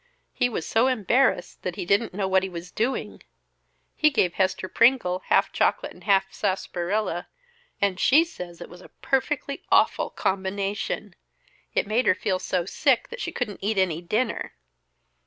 He 0.33 0.49
was 0.49 0.65
so 0.65 0.87
embarrassed 0.87 1.61
that 1.61 1.75
he 1.75 1.85
didn't 1.85 2.11
know 2.11 2.27
what 2.27 2.41
he 2.41 2.49
was 2.49 2.71
doing. 2.71 3.21
He 3.95 4.09
gave 4.09 4.33
Hester 4.33 4.67
Pringle 4.67 5.19
half 5.27 5.51
chocolate 5.53 5.93
and 5.93 6.05
half 6.05 6.33
sarsaparilla, 6.33 7.27
and 7.79 7.99
she 7.99 8.23
says 8.23 8.61
it 8.61 8.67
was 8.67 8.81
a 8.81 8.89
perfectly 9.03 9.61
awful 9.71 10.09
combination. 10.09 11.13
It 11.75 11.85
made 11.85 12.07
her 12.07 12.15
feel 12.15 12.39
so 12.39 12.65
sick 12.65 13.09
that 13.09 13.21
she 13.21 13.31
couldn't 13.31 13.59
eat 13.61 13.77
any 13.77 14.01
dinner. 14.01 14.55